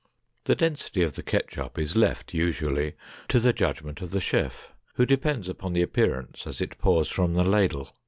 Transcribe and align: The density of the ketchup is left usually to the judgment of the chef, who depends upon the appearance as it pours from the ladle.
The 0.45 0.55
density 0.55 1.03
of 1.03 1.13
the 1.13 1.21
ketchup 1.21 1.77
is 1.77 1.95
left 1.95 2.33
usually 2.33 2.95
to 3.27 3.39
the 3.39 3.53
judgment 3.53 4.01
of 4.01 4.09
the 4.09 4.19
chef, 4.19 4.71
who 4.95 5.05
depends 5.05 5.47
upon 5.47 5.73
the 5.73 5.83
appearance 5.83 6.47
as 6.47 6.59
it 6.59 6.79
pours 6.79 7.07
from 7.07 7.35
the 7.35 7.43
ladle. 7.43 7.93